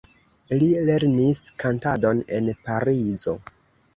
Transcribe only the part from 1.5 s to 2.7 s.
kantadon en